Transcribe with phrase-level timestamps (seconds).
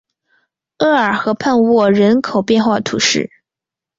[0.79, 3.29] 厄尔河畔沃人口变化图示